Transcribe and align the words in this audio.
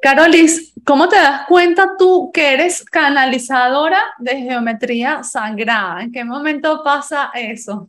Carolis, 0.00 0.72
¿cómo 0.84 1.08
te 1.08 1.16
das 1.16 1.46
cuenta 1.48 1.96
tú 1.98 2.30
que 2.32 2.52
eres 2.52 2.84
canalizadora 2.84 4.00
de 4.18 4.36
geometría 4.36 5.22
sagrada? 5.24 6.02
¿En 6.02 6.12
qué 6.12 6.24
momento 6.24 6.82
pasa 6.84 7.30
eso? 7.34 7.88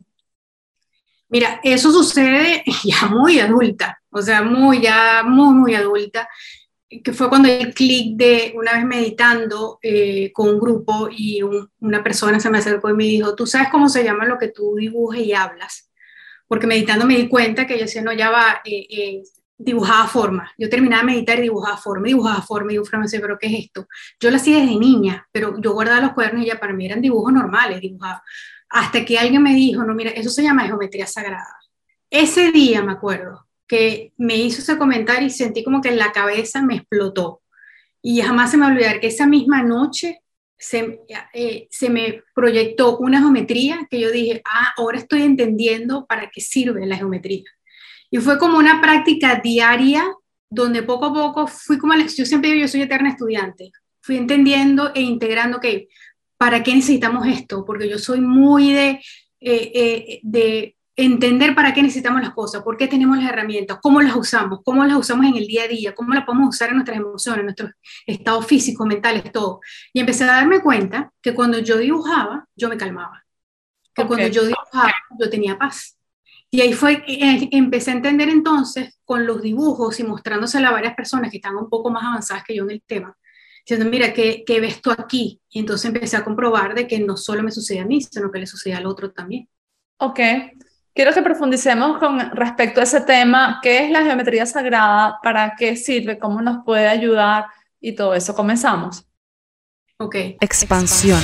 Mira, 1.28 1.60
eso 1.62 1.92
sucede 1.92 2.64
ya 2.84 3.06
muy 3.06 3.38
adulta, 3.38 4.00
o 4.10 4.20
sea, 4.20 4.42
muy, 4.42 4.80
ya 4.80 5.22
muy, 5.24 5.54
muy 5.54 5.74
adulta, 5.74 6.28
que 7.04 7.12
fue 7.12 7.28
cuando 7.28 7.48
el 7.48 7.72
clic 7.72 8.16
de 8.16 8.52
una 8.56 8.72
vez 8.72 8.84
meditando 8.84 9.78
eh, 9.80 10.32
con 10.32 10.48
un 10.48 10.58
grupo 10.58 11.08
y 11.08 11.40
una 11.78 12.02
persona 12.02 12.40
se 12.40 12.50
me 12.50 12.58
acercó 12.58 12.90
y 12.90 12.94
me 12.94 13.04
dijo, 13.04 13.36
¿tú 13.36 13.46
sabes 13.46 13.68
cómo 13.70 13.88
se 13.88 14.02
llama 14.02 14.24
lo 14.24 14.38
que 14.38 14.48
tú 14.48 14.74
dibujas 14.74 15.20
y 15.20 15.32
hablas? 15.32 15.88
Porque 16.48 16.66
meditando 16.66 17.06
me 17.06 17.16
di 17.16 17.28
cuenta 17.28 17.64
que 17.64 17.74
yo 17.74 17.82
decía, 17.82 18.02
no, 18.02 18.12
ya 18.12 18.30
va, 18.30 18.60
eh, 18.64 18.86
eh, 18.90 19.22
dibujaba 19.60 20.08
forma. 20.08 20.50
Yo 20.56 20.68
terminaba 20.68 21.02
de 21.02 21.06
meditar 21.12 21.38
y 21.38 21.42
dibujaba 21.42 21.76
forma, 21.76 22.06
dibujaba 22.06 22.42
forma, 22.42 22.72
y 22.72 22.74
dibujaba 22.74 23.04
forma, 23.04 23.20
pero 23.20 23.38
¿qué 23.38 23.46
es 23.46 23.64
esto? 23.66 23.86
Yo 24.18 24.30
lo 24.30 24.36
hacía 24.36 24.58
desde 24.58 24.76
niña, 24.76 25.28
pero 25.30 25.60
yo 25.60 25.72
guardaba 25.72 26.00
los 26.00 26.12
cuadernos 26.12 26.44
y 26.44 26.46
ya 26.46 26.58
para 26.58 26.72
mí 26.72 26.86
eran 26.86 27.00
dibujos 27.00 27.32
normales, 27.32 27.80
dibujaba. 27.80 28.22
Hasta 28.70 29.04
que 29.04 29.18
alguien 29.18 29.42
me 29.42 29.54
dijo, 29.54 29.84
no, 29.84 29.94
mira, 29.94 30.10
eso 30.10 30.30
se 30.30 30.42
llama 30.42 30.66
geometría 30.66 31.06
sagrada. 31.06 31.56
Ese 32.08 32.50
día 32.52 32.82
me 32.82 32.92
acuerdo 32.92 33.46
que 33.66 34.12
me 34.16 34.36
hizo 34.36 34.62
ese 34.62 34.78
comentario 34.78 35.26
y 35.26 35.30
sentí 35.30 35.62
como 35.62 35.80
que 35.80 35.90
la 35.92 36.10
cabeza 36.12 36.62
me 36.62 36.76
explotó. 36.76 37.42
Y 38.02 38.20
jamás 38.22 38.50
se 38.50 38.56
me 38.56 38.66
olvidar 38.66 38.98
que 38.98 39.08
esa 39.08 39.26
misma 39.26 39.62
noche 39.62 40.22
se, 40.58 41.00
eh, 41.34 41.68
se, 41.70 41.90
me 41.90 42.22
proyectó 42.34 42.98
una 42.98 43.20
geometría 43.20 43.86
que 43.90 44.00
yo 44.00 44.10
dije, 44.10 44.42
ah, 44.44 44.72
ahora 44.76 44.98
estoy 44.98 45.22
entendiendo 45.22 46.06
para 46.06 46.30
qué 46.30 46.40
sirve 46.40 46.86
la 46.86 46.96
geometría. 46.96 47.44
Y 48.10 48.18
fue 48.18 48.38
como 48.38 48.58
una 48.58 48.80
práctica 48.80 49.40
diaria 49.42 50.04
donde 50.48 50.82
poco 50.82 51.06
a 51.06 51.14
poco 51.14 51.46
fui 51.46 51.78
como, 51.78 51.94
yo 51.94 52.26
siempre 52.26 52.50
digo, 52.50 52.62
yo 52.62 52.68
soy 52.68 52.82
eterna 52.82 53.10
estudiante, 53.10 53.70
fui 54.00 54.16
entendiendo 54.16 54.92
e 54.94 55.00
integrando 55.00 55.60
que, 55.60 55.88
¿para 56.36 56.62
qué 56.62 56.74
necesitamos 56.74 57.26
esto? 57.26 57.64
Porque 57.64 57.88
yo 57.88 57.98
soy 57.98 58.20
muy 58.20 58.72
de, 58.72 59.00
eh, 59.40 59.72
eh, 59.74 60.20
de 60.22 60.76
entender 60.96 61.54
para 61.54 61.72
qué 61.72 61.82
necesitamos 61.82 62.20
las 62.20 62.32
cosas, 62.32 62.62
por 62.62 62.76
qué 62.76 62.88
tenemos 62.88 63.16
las 63.16 63.30
herramientas, 63.30 63.78
cómo 63.80 64.00
las 64.02 64.14
usamos, 64.16 64.60
cómo 64.64 64.84
las 64.84 64.96
usamos 64.96 65.26
en 65.26 65.36
el 65.36 65.46
día 65.46 65.64
a 65.64 65.68
día, 65.68 65.94
cómo 65.94 66.12
las 66.12 66.24
podemos 66.24 66.48
usar 66.48 66.70
en 66.70 66.76
nuestras 66.76 66.98
emociones, 66.98 67.40
en 67.40 67.46
nuestros 67.46 67.70
estados 68.06 68.46
físicos, 68.46 68.86
mentales, 68.86 69.30
todo. 69.32 69.60
Y 69.92 70.00
empecé 70.00 70.24
a 70.24 70.28
darme 70.28 70.60
cuenta 70.60 71.12
que 71.22 71.34
cuando 71.34 71.58
yo 71.58 71.78
dibujaba, 71.78 72.46
yo 72.56 72.68
me 72.68 72.76
calmaba. 72.76 73.24
Que 73.94 74.06
cuando 74.06 74.26
yo 74.28 74.44
dibujaba, 74.44 74.92
yo 75.18 75.30
tenía 75.30 75.58
paz. 75.58 75.96
Y 76.52 76.60
ahí 76.62 76.72
fue, 76.72 77.04
eh, 77.06 77.48
empecé 77.52 77.92
a 77.92 77.94
entender 77.94 78.28
entonces 78.28 78.98
con 79.04 79.24
los 79.24 79.40
dibujos 79.40 80.00
y 80.00 80.04
mostrándosela 80.04 80.68
a 80.68 80.72
varias 80.72 80.94
personas 80.94 81.30
que 81.30 81.36
están 81.36 81.56
un 81.56 81.68
poco 81.68 81.90
más 81.90 82.02
avanzadas 82.04 82.42
que 82.42 82.56
yo 82.56 82.64
en 82.64 82.72
el 82.72 82.82
tema, 82.82 83.16
diciendo, 83.64 83.88
mira, 83.88 84.12
¿qué, 84.12 84.42
¿qué, 84.44 84.60
ves 84.60 84.82
tú 84.82 84.90
aquí? 84.90 85.40
Y 85.48 85.60
entonces 85.60 85.86
empecé 85.86 86.16
a 86.16 86.24
comprobar 86.24 86.74
de 86.74 86.88
que 86.88 86.98
no 86.98 87.16
solo 87.16 87.44
me 87.44 87.52
sucede 87.52 87.78
a 87.78 87.86
mí, 87.86 88.00
sino 88.00 88.32
que 88.32 88.40
le 88.40 88.46
sucede 88.46 88.74
al 88.74 88.86
otro 88.86 89.12
también. 89.12 89.48
Ok. 89.98 90.18
Quiero 90.92 91.12
que 91.14 91.22
profundicemos 91.22 91.98
con 91.98 92.18
respecto 92.32 92.80
a 92.80 92.82
ese 92.82 93.00
tema, 93.02 93.60
¿qué 93.62 93.84
es 93.84 93.90
la 93.92 94.02
geometría 94.02 94.44
sagrada? 94.44 95.20
¿Para 95.22 95.54
qué 95.56 95.76
sirve? 95.76 96.18
¿Cómo 96.18 96.42
nos 96.42 96.64
puede 96.64 96.88
ayudar? 96.88 97.46
Y 97.80 97.94
todo 97.94 98.12
eso. 98.14 98.34
Comenzamos. 98.34 99.06
Ok. 99.98 100.16
Expansión. 100.40 101.20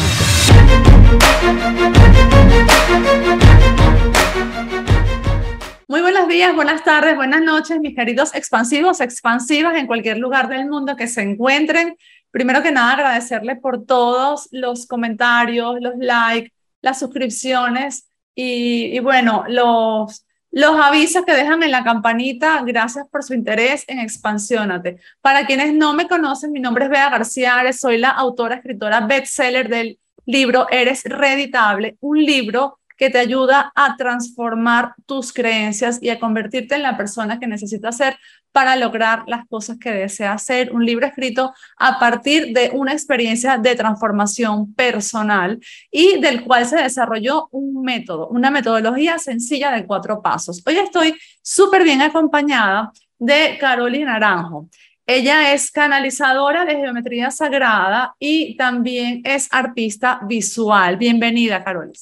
Muy 5.88 6.00
buenos 6.00 6.26
días, 6.26 6.52
buenas 6.52 6.82
tardes, 6.82 7.14
buenas 7.14 7.42
noches, 7.42 7.78
mis 7.78 7.94
queridos 7.94 8.34
expansivos, 8.34 9.00
expansivas 9.00 9.76
en 9.76 9.86
cualquier 9.86 10.18
lugar 10.18 10.48
del 10.48 10.68
mundo 10.68 10.96
que 10.96 11.06
se 11.06 11.22
encuentren. 11.22 11.96
Primero 12.32 12.60
que 12.60 12.72
nada, 12.72 12.94
agradecerle 12.94 13.54
por 13.54 13.86
todos 13.86 14.48
los 14.50 14.88
comentarios, 14.88 15.76
los 15.80 15.94
likes, 15.96 16.52
las 16.82 16.98
suscripciones 16.98 18.10
y, 18.34 18.98
bueno, 18.98 19.44
los, 19.46 20.26
los 20.50 20.84
avisos 20.84 21.25
que 21.25 21.34
dejan 21.34 21.62
en 21.62 21.70
la 21.70 21.84
campanita. 21.84 22.62
Gracias 22.66 23.06
por 23.08 23.22
su 23.22 23.34
interés 23.34 23.84
en 23.86 24.00
Expansiónate. 24.00 24.98
Para 25.20 25.46
quienes 25.46 25.72
no 25.72 25.92
me 25.92 26.08
conocen, 26.08 26.50
mi 26.50 26.58
nombre 26.58 26.86
es 26.86 26.91
Bea 26.91 27.10
García 27.10 27.60
Ares, 27.60 27.78
soy 27.78 27.98
la 27.98 28.10
autora, 28.10 28.56
escritora, 28.56 29.02
bestseller 29.02 29.69
del 29.69 30.00
libro 30.25 30.66
Eres 30.69 31.04
Reditable, 31.04 31.96
un 32.00 32.25
libro 32.25 32.80
que 32.96 33.10
te 33.10 33.18
ayuda 33.18 33.72
a 33.74 33.96
transformar 33.96 34.94
tus 35.06 35.32
creencias 35.32 35.98
y 36.02 36.08
a 36.10 36.18
convertirte 36.18 36.74
en 36.74 36.82
la 36.82 36.96
persona 36.96 37.38
que 37.38 37.46
necesitas 37.46 37.96
ser 37.96 38.16
para 38.52 38.76
lograr 38.76 39.24
las 39.26 39.46
cosas 39.46 39.78
que 39.78 39.92
deseas 39.92 40.42
ser. 40.42 40.72
Un 40.72 40.84
libro 40.84 41.06
escrito 41.06 41.52
a 41.76 41.98
partir 41.98 42.54
de 42.54 42.70
una 42.72 42.92
experiencia 42.92 43.58
de 43.58 43.74
transformación 43.74 44.74
personal 44.74 45.60
y 45.90 46.20
del 46.20 46.42
cual 46.42 46.64
se 46.64 46.76
desarrolló 46.76 47.48
un 47.50 47.82
método, 47.82 48.28
una 48.28 48.50
metodología 48.50 49.18
sencilla 49.18 49.72
de 49.72 49.86
cuatro 49.86 50.22
pasos. 50.22 50.62
Hoy 50.66 50.78
estoy 50.78 51.14
súper 51.42 51.84
bien 51.84 52.00
acompañada 52.00 52.92
de 53.18 53.58
Carolina 53.60 54.12
Naranjo. 54.12 54.68
Ella 55.08 55.52
es 55.52 55.70
canalizadora 55.70 56.64
de 56.64 56.76
geometría 56.76 57.30
sagrada 57.30 58.16
y 58.18 58.56
también 58.56 59.20
es 59.24 59.48
artista 59.52 60.20
visual. 60.26 60.96
Bienvenida, 60.96 61.62
Carolina. 61.62 61.94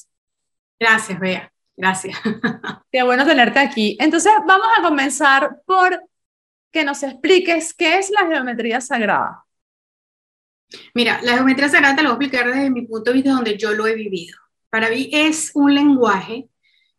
Gracias, 0.79 1.19
Bea. 1.19 1.51
Gracias. 1.77 2.17
Qué 2.91 3.03
bueno 3.03 3.25
tenerte 3.25 3.59
aquí. 3.59 3.97
Entonces, 3.99 4.31
vamos 4.45 4.67
a 4.77 4.81
comenzar 4.81 5.61
por 5.65 6.01
que 6.71 6.83
nos 6.83 7.03
expliques 7.03 7.73
qué 7.73 7.97
es 7.97 8.09
la 8.09 8.27
geometría 8.27 8.81
sagrada. 8.81 9.45
Mira, 10.93 11.21
la 11.21 11.35
geometría 11.35 11.69
sagrada 11.69 11.95
te 11.95 12.03
lo 12.03 12.15
voy 12.15 12.25
a 12.25 12.27
explicar 12.27 12.53
desde 12.53 12.69
mi 12.69 12.81
punto 12.81 13.11
de 13.11 13.15
vista 13.15 13.31
donde 13.31 13.57
yo 13.57 13.73
lo 13.73 13.87
he 13.87 13.95
vivido. 13.95 14.37
Para 14.69 14.89
mí 14.89 15.09
es 15.13 15.51
un 15.53 15.73
lenguaje 15.73 16.49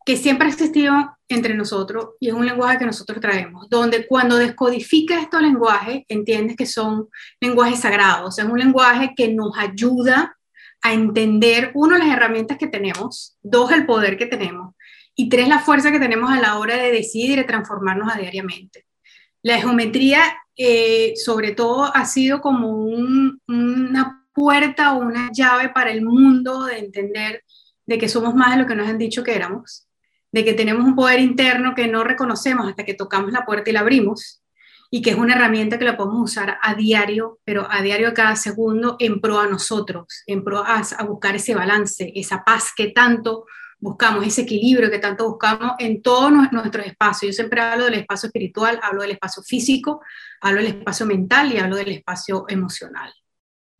que 0.06 0.16
siempre 0.16 0.46
ha 0.46 0.50
existido 0.50 1.18
entre 1.28 1.54
nosotros 1.54 2.10
y 2.20 2.28
es 2.28 2.34
un 2.34 2.46
lenguaje 2.46 2.78
que 2.78 2.86
nosotros 2.86 3.20
traemos, 3.20 3.68
donde 3.68 4.06
cuando 4.06 4.36
descodificas 4.36 5.22
estos 5.22 5.42
lenguajes, 5.42 6.04
entiendes 6.08 6.56
que 6.56 6.64
son 6.64 7.08
lenguajes 7.40 7.80
sagrados, 7.80 8.38
es 8.38 8.44
un 8.44 8.58
lenguaje 8.58 9.12
que 9.16 9.28
nos 9.34 9.58
ayuda 9.58 10.38
a 10.82 10.92
entender, 10.92 11.72
uno, 11.74 11.98
las 11.98 12.08
herramientas 12.08 12.58
que 12.58 12.68
tenemos, 12.68 13.36
dos, 13.42 13.72
el 13.72 13.86
poder 13.86 14.16
que 14.16 14.26
tenemos, 14.26 14.74
y 15.14 15.28
tres, 15.28 15.48
la 15.48 15.60
fuerza 15.60 15.90
que 15.90 15.98
tenemos 15.98 16.30
a 16.30 16.40
la 16.40 16.58
hora 16.58 16.76
de 16.76 16.92
decidir 16.92 17.30
y 17.30 17.36
de 17.36 17.44
transformarnos 17.44 18.12
a 18.12 18.18
diariamente. 18.18 18.86
La 19.42 19.58
geometría, 19.58 20.20
eh, 20.56 21.14
sobre 21.16 21.52
todo, 21.52 21.84
ha 21.94 22.04
sido 22.04 22.40
como 22.40 22.74
una 22.76 24.26
puerta 24.32 24.92
o 24.92 24.98
una 25.00 25.30
llave 25.32 25.70
para 25.70 25.90
el 25.90 26.02
mundo 26.02 26.64
de 26.64 26.78
entender 26.78 27.42
de 27.86 27.98
que 27.98 28.08
somos 28.08 28.34
más 28.34 28.54
de 28.54 28.62
lo 28.62 28.66
que 28.66 28.74
nos 28.74 28.88
han 28.88 28.98
dicho 28.98 29.24
que 29.24 29.34
éramos, 29.34 29.88
de 30.32 30.44
que 30.44 30.52
tenemos 30.52 30.84
un 30.84 30.94
poder 30.94 31.20
interno 31.20 31.74
que 31.74 31.88
no 31.88 32.04
reconocemos 32.04 32.68
hasta 32.68 32.84
que 32.84 32.94
tocamos 32.94 33.32
la 33.32 33.46
puerta 33.46 33.70
y 33.70 33.72
la 33.72 33.80
abrimos, 33.80 34.42
y 34.90 35.02
que 35.02 35.10
es 35.10 35.16
una 35.16 35.34
herramienta 35.34 35.78
que 35.78 35.84
la 35.84 35.96
podemos 35.96 36.30
usar 36.30 36.58
a 36.62 36.74
diario, 36.74 37.38
pero 37.44 37.66
a 37.70 37.82
diario 37.82 38.14
cada 38.14 38.36
segundo 38.36 38.96
en 38.98 39.20
pro 39.20 39.38
a 39.38 39.46
nosotros, 39.46 40.22
en 40.26 40.44
pro 40.44 40.64
a, 40.64 40.82
buscar 41.06 41.36
ese 41.36 41.54
balance, 41.54 42.12
esa 42.14 42.44
paz 42.44 42.72
que 42.76 42.88
tanto 42.88 43.46
buscamos, 43.78 44.26
ese 44.26 44.42
equilibrio 44.42 44.90
que 44.90 44.98
tanto 44.98 45.28
buscamos 45.28 45.72
en 45.78 46.02
todos 46.02 46.32
nuestros 46.52 46.86
espacios. 46.86 47.30
Yo 47.30 47.36
siempre 47.36 47.60
hablo 47.60 47.84
del 47.84 47.94
espacio 47.94 48.28
espiritual, 48.28 48.80
hablo 48.82 49.02
del 49.02 49.12
espacio 49.12 49.42
físico, 49.42 50.00
hablo 50.40 50.62
del 50.62 50.78
espacio 50.78 51.06
mental 51.06 51.52
y 51.52 51.58
hablo 51.58 51.76
del 51.76 51.92
espacio 51.92 52.46
emocional. 52.48 53.12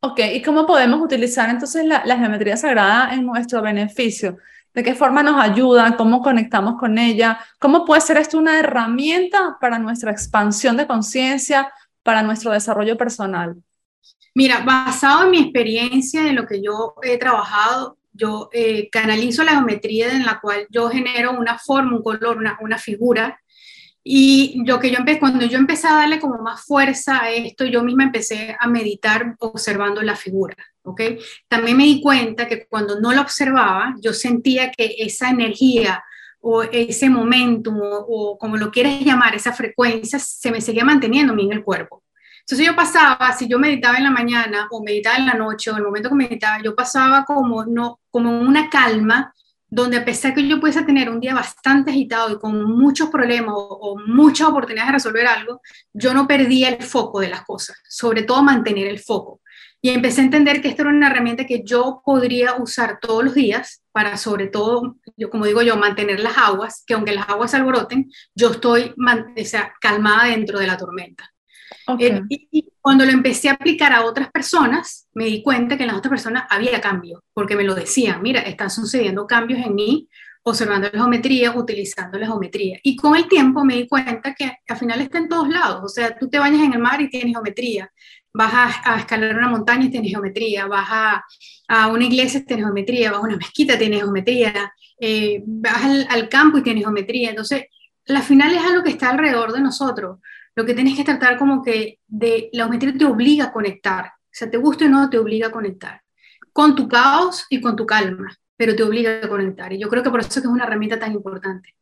Ok, 0.01 0.19
¿y 0.33 0.41
cómo 0.43 0.67
podemos 0.67 1.01
utilizar 1.01 1.49
entonces 1.49 1.83
la, 1.83 2.05
la 2.05 2.17
geometría 2.17 2.55
sagrada 2.55 3.13
en 3.13 3.25
nuestro 3.25 3.61
beneficio? 3.63 4.37
¿De 4.77 4.83
qué 4.83 4.93
forma 4.93 5.23
nos 5.23 5.41
ayuda? 5.41 5.97
¿Cómo 5.97 6.21
conectamos 6.21 6.79
con 6.79 6.99
ella? 6.99 7.39
¿Cómo 7.57 7.83
puede 7.83 7.99
ser 7.99 8.17
esto 8.17 8.37
una 8.37 8.59
herramienta 8.59 9.57
para 9.59 9.79
nuestra 9.79 10.11
expansión 10.11 10.77
de 10.77 10.85
conciencia, 10.85 11.73
para 12.03 12.21
nuestro 12.21 12.51
desarrollo 12.51 12.95
personal? 12.95 13.55
Mira, 14.35 14.59
basado 14.59 15.23
en 15.23 15.31
mi 15.31 15.39
experiencia, 15.39 16.27
en 16.27 16.35
lo 16.35 16.45
que 16.45 16.61
yo 16.61 16.93
he 17.01 17.17
trabajado, 17.17 17.97
yo 18.13 18.49
eh, 18.53 18.87
canalizo 18.91 19.43
la 19.43 19.53
geometría 19.53 20.11
en 20.11 20.27
la 20.27 20.39
cual 20.39 20.67
yo 20.69 20.91
genero 20.91 21.31
una 21.31 21.57
forma, 21.57 21.97
un 21.97 22.03
color, 22.03 22.37
una, 22.37 22.77
figura. 22.77 23.41
Y 24.03 24.61
lo 24.63 24.79
que 24.79 24.91
yo 24.91 24.99
cuando 25.19 25.43
yo 25.47 25.57
empecé 25.57 25.87
a 25.87 25.95
darle 25.95 26.19
como 26.19 26.37
más 26.37 26.63
fuerza 26.63 27.23
a 27.23 27.31
esto, 27.31 27.65
yo 27.65 27.81
misma 27.81 28.03
empecé 28.03 28.55
a 28.59 28.67
meditar 28.67 29.37
observando 29.39 30.03
la 30.03 30.15
figura. 30.15 30.55
También 31.47 31.77
me 31.77 31.83
di 31.83 32.01
cuenta 32.01 32.47
que 32.47 32.67
cuando 32.67 32.99
no 32.99 33.11
lo 33.13 33.21
observaba, 33.21 33.95
yo 34.01 34.13
sentía 34.13 34.71
que 34.71 34.95
esa 34.99 35.29
energía 35.29 36.03
o 36.39 36.63
ese 36.63 37.09
momentum 37.09 37.77
o, 37.81 38.37
como 38.37 38.57
lo 38.57 38.71
quieres 38.71 39.03
llamar, 39.03 39.35
esa 39.35 39.53
frecuencia 39.53 40.19
se 40.19 40.51
me 40.51 40.61
seguía 40.61 40.85
manteniendo 40.85 41.33
a 41.33 41.35
mí 41.35 41.45
en 41.45 41.53
el 41.53 41.63
cuerpo. 41.63 42.03
Entonces 42.41 42.65
yo 42.65 42.75
pasaba, 42.75 43.33
si 43.33 43.47
yo 43.49 43.59
meditaba 43.59 43.97
en 43.97 44.05
la 44.05 44.11
mañana 44.11 44.67
o 44.71 44.81
meditaba 44.81 45.17
en 45.17 45.25
la 45.25 45.33
noche 45.33 45.69
o 45.69 45.73
en 45.73 45.79
el 45.79 45.85
momento 45.85 46.09
que 46.09 46.15
meditaba, 46.15 46.61
yo 46.63 46.75
pasaba 46.75 47.25
como, 47.25 47.65
no, 47.65 47.99
como 48.09 48.39
una 48.39 48.69
calma 48.69 49.33
donde 49.69 49.97
a 49.97 50.05
pesar 50.05 50.33
que 50.33 50.47
yo 50.47 50.59
pudiese 50.59 50.83
tener 50.83 51.09
un 51.09 51.19
día 51.19 51.33
bastante 51.33 51.91
agitado 51.91 52.31
y 52.31 52.39
con 52.39 52.63
muchos 52.63 53.09
problemas 53.09 53.53
o, 53.57 53.97
muchas 54.05 54.47
oportunidades 54.47 54.89
de 54.89 54.93
resolver 54.93 55.27
algo, 55.27 55.61
yo 55.91 56.13
no 56.13 56.25
perdía 56.25 56.69
el 56.69 56.81
foco 56.83 57.19
de 57.19 57.27
las 57.27 57.43
cosas, 57.43 57.77
sobre 57.87 58.23
todo 58.23 58.43
mantener 58.43 58.87
el 58.87 58.99
foco. 58.99 59.41
Y 59.87 59.91
empecé 59.91 60.19
a 60.19 60.25
entender 60.25 60.61
que 60.61 60.67
esta 60.67 60.81
era 60.81 60.91
una 60.91 61.07
herramienta 61.07 61.45
que 61.45 61.63
yo 61.63 62.01
podría 62.03 62.55
usar 62.55 62.99
todos 62.99 63.23
los 63.23 63.33
días 63.33 63.83
para, 63.93 64.17
sobre 64.17 64.47
todo, 64.47 64.97
yo 65.15 65.29
como 65.29 65.45
digo 65.45 65.61
yo, 65.61 65.77
mantener 65.77 66.19
las 66.19 66.37
aguas, 66.37 66.83
que 66.85 66.93
aunque 66.93 67.15
las 67.15 67.29
aguas 67.29 67.51
se 67.51 67.55
alboroten, 67.55 68.11
yo 68.35 68.51
estoy 68.51 68.93
calmada 69.79 70.25
dentro 70.25 70.59
de 70.59 70.67
la 70.67 70.75
tormenta. 70.75 71.31
Eh, 71.99 72.21
y, 72.27 72.67
cuando 72.81 73.05
lo 73.05 73.11
empecé 73.11 73.47
a 73.47 73.53
aplicar 73.53 73.93
a 73.93 74.03
otras 74.03 74.29
personas, 74.29 75.07
me 75.13 75.23
di 75.23 75.41
cuenta 75.41 75.77
que 75.77 75.83
en 75.83 75.87
las 75.87 75.97
otras 75.99 76.09
personas 76.09 76.43
había 76.49 76.81
cambios, 76.81 77.21
porque 77.33 77.55
me 77.55 77.63
lo 77.63 77.73
decían, 77.73 78.21
mira, 78.21 78.41
están 78.41 78.69
sucediendo 78.69 79.25
cambios 79.25 79.65
en 79.65 79.73
mí 79.73 80.09
observando 80.49 80.87
la 80.91 80.99
geometría, 80.99 81.51
utilizando 81.51 82.17
la 82.17 82.25
geometría. 82.25 82.79
Y 82.81 82.95
con 82.95 83.15
el 83.15 83.27
tiempo 83.27 83.65
me 83.65 83.75
di 83.75 83.87
cuenta 83.87 84.33
que 84.33 84.59
al 84.67 84.77
final 84.77 85.01
está 85.01 85.17
en 85.17 85.27
todos 85.27 85.49
lados. 85.49 85.81
O 85.83 85.89
sea, 85.89 86.17
tú 86.17 86.29
te 86.29 86.39
bañas 86.39 86.63
en 86.63 86.73
el 86.73 86.79
mar 86.79 87.01
y 87.01 87.09
tienes 87.09 87.33
geometría, 87.33 87.91
vas 88.37 88.77
a, 88.85 88.97
escalar 88.97 89.35
una 89.35 89.49
montaña 89.49 89.85
y 89.85 89.89
tienes 89.89 90.11
geometría, 90.11 90.67
vas 90.67 90.87
a, 90.89 91.87
una 91.87 92.05
iglesia 92.05 92.39
y 92.39 92.45
tienes 92.45 92.65
geometría, 92.65 93.11
vas 93.11 93.19
a 93.19 93.23
una 93.23 93.37
mezquita 93.37 93.73
y 93.73 93.77
tienes 93.79 93.99
geometría, 93.99 94.73
eh, 94.99 95.43
vas 95.45 95.83
al, 96.09 96.29
campo 96.29 96.59
y 96.59 96.63
tienes 96.63 96.83
geometría. 96.83 97.31
Entonces, 97.31 97.65
al 98.07 98.23
final 98.23 98.53
es 98.53 98.63
algo 98.63 98.83
que 98.83 98.91
está 98.91 99.09
alrededor 99.09 99.51
de 99.51 99.61
nosotros 99.61 100.19
lo 100.57 100.65
que 100.65 100.73
tienes 100.73 100.97
que 100.97 101.03
tratar 101.03 101.37
como 101.37 101.61
que 101.61 101.99
de 102.07 102.49
la 102.51 102.63
geometría 102.63 102.97
te 102.97 103.05
obliga 103.05 103.45
a 103.45 103.51
conectar, 103.51 104.05
o 104.07 104.31
sea, 104.31 104.49
te 104.49 104.57
gusta 104.57 104.85
o 104.85 104.89
no, 104.89 105.07
te 105.07 105.19
obliga 105.19 105.49
a 105.49 105.51
conectar, 105.51 106.01
con 106.51 106.75
tu 106.75 106.87
caos 106.87 107.45
y 107.51 107.61
con 107.61 107.75
tu 107.75 107.85
calma, 107.85 108.35
pero 108.55 108.75
te 108.75 108.81
obliga 108.81 109.19
a 109.23 109.29
conectar. 109.29 109.71
Y 109.71 109.77
yo 109.77 109.87
creo 109.87 110.01
que 110.01 110.09
por 110.09 110.19
eso 110.19 110.29
es 110.29 110.37
es 110.37 110.45
una 110.45 110.63
herramienta 110.63 110.97
tan 110.97 111.11
importante. 111.13 111.75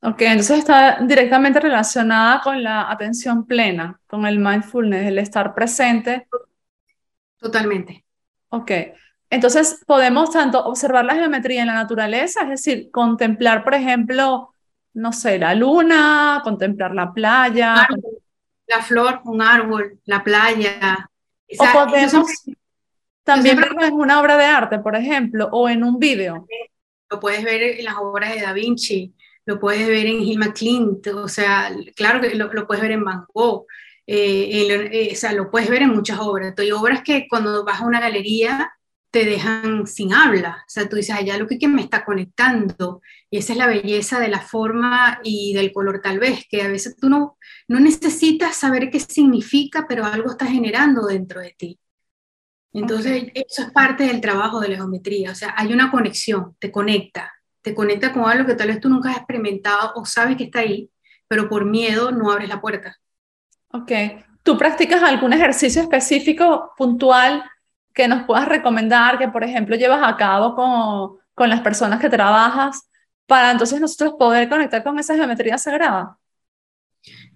Ok, 0.00 0.22
entonces 0.22 0.58
está 0.58 0.98
directamente 1.00 1.58
relacionada 1.58 2.40
con 2.40 2.62
la 2.62 2.90
atención 2.90 3.46
plena, 3.46 4.00
con 4.06 4.26
el 4.26 4.38
mindfulness, 4.38 5.06
el 5.06 5.18
estar 5.18 5.54
presente. 5.54 6.28
Totalmente. 7.38 8.04
Ok, 8.50 8.70
entonces 9.30 9.82
podemos 9.86 10.30
tanto 10.30 10.64
observar 10.64 11.04
la 11.04 11.16
geometría 11.16 11.62
en 11.62 11.66
la 11.66 11.74
naturaleza, 11.74 12.42
es 12.42 12.48
decir, 12.48 12.90
contemplar, 12.92 13.64
por 13.64 13.74
ejemplo, 13.74 14.54
no 14.94 15.12
sé, 15.12 15.38
la 15.38 15.54
luna, 15.54 16.40
contemplar 16.44 16.94
la 16.94 17.12
playa. 17.12 17.86
La 18.66 18.82
flor, 18.82 19.20
un 19.24 19.42
árbol, 19.42 19.98
la 20.04 20.22
playa. 20.22 21.10
o 21.58 21.88
podemos 21.88 22.26
también 23.24 23.56
verlo 23.56 23.84
en 23.84 23.94
una 23.94 24.20
obra 24.20 24.36
de 24.36 24.44
arte, 24.44 24.78
por 24.78 24.96
ejemplo, 24.96 25.48
o 25.52 25.68
en 25.68 25.84
un 25.84 25.98
vídeo. 25.98 26.46
Lo 27.10 27.20
puedes 27.20 27.44
ver 27.44 27.62
en 27.62 27.84
las 27.84 27.96
obras 27.96 28.34
de 28.34 28.40
Da 28.40 28.52
Vinci, 28.52 29.14
lo 29.48 29.58
puedes 29.58 29.88
ver 29.88 30.04
en 30.06 30.20
Hilma 30.20 30.52
Klint, 30.52 31.06
o 31.06 31.26
sea, 31.26 31.74
claro 31.96 32.20
que 32.20 32.34
lo, 32.34 32.66
puedes 32.66 32.82
ver 32.82 32.92
en 32.92 33.02
Van 33.02 33.24
Gogh, 33.32 33.64
eh, 34.06 34.90
eh, 34.92 35.08
o 35.10 35.16
sea, 35.16 35.32
lo 35.32 35.50
puedes 35.50 35.70
ver 35.70 35.80
en 35.80 35.88
muchas 35.88 36.18
obras. 36.18 36.52
Hay 36.58 36.70
obras 36.70 37.02
que 37.02 37.26
cuando 37.26 37.64
vas 37.64 37.80
a 37.80 37.86
una 37.86 37.98
galería 37.98 38.70
te 39.10 39.24
dejan 39.24 39.86
sin 39.86 40.12
habla. 40.12 40.64
O 40.66 40.70
sea, 40.70 40.86
tú 40.86 40.96
dices, 40.96 41.16
allá 41.16 41.38
lo 41.38 41.46
que, 41.46 41.58
que 41.58 41.66
me 41.66 41.80
está 41.80 42.04
conectando. 42.04 43.00
Y 43.30 43.38
esa 43.38 43.54
es 43.54 43.58
la 43.58 43.66
belleza 43.66 44.20
de 44.20 44.28
la 44.28 44.42
forma 44.42 45.18
y 45.24 45.54
del 45.54 45.72
color 45.72 46.02
tal 46.02 46.18
vez, 46.18 46.44
que 46.50 46.60
a 46.60 46.68
veces 46.68 46.94
tú 46.96 47.08
no, 47.08 47.38
no 47.68 47.80
necesitas 47.80 48.54
saber 48.54 48.90
qué 48.90 49.00
significa, 49.00 49.86
pero 49.88 50.04
algo 50.04 50.30
está 50.30 50.44
generando 50.44 51.06
dentro 51.06 51.40
de 51.40 51.54
ti. 51.56 51.80
Entonces, 52.74 53.28
eso 53.32 53.62
es 53.62 53.70
parte 53.70 54.04
del 54.04 54.20
trabajo 54.20 54.60
de 54.60 54.68
la 54.68 54.76
geometría. 54.76 55.32
O 55.32 55.34
sea, 55.34 55.54
hay 55.56 55.72
una 55.72 55.90
conexión, 55.90 56.54
te 56.58 56.70
conecta, 56.70 57.32
te 57.68 57.74
conecta 57.74 58.14
con 58.14 58.24
algo 58.24 58.46
que 58.46 58.54
tal 58.54 58.68
vez 58.68 58.80
tú 58.80 58.88
nunca 58.88 59.10
has 59.10 59.18
experimentado 59.18 59.92
o 59.94 60.06
sabes 60.06 60.36
que 60.38 60.44
está 60.44 60.60
ahí, 60.60 60.90
pero 61.26 61.50
por 61.50 61.66
miedo 61.66 62.10
no 62.10 62.32
abres 62.32 62.48
la 62.48 62.62
puerta. 62.62 62.96
Ok. 63.72 63.92
¿Tú 64.42 64.56
practicas 64.56 65.02
algún 65.02 65.34
ejercicio 65.34 65.82
específico, 65.82 66.72
puntual, 66.78 67.44
que 67.92 68.08
nos 68.08 68.24
puedas 68.24 68.48
recomendar, 68.48 69.18
que 69.18 69.28
por 69.28 69.44
ejemplo 69.44 69.76
llevas 69.76 70.00
a 70.02 70.16
cabo 70.16 70.54
con, 70.54 71.18
con 71.34 71.50
las 71.50 71.60
personas 71.60 72.00
que 72.00 72.08
trabajas, 72.08 72.88
para 73.26 73.50
entonces 73.50 73.78
nosotros 73.80 74.14
poder 74.18 74.48
conectar 74.48 74.82
con 74.82 74.98
esa 74.98 75.14
geometría 75.14 75.58
sagrada? 75.58 76.16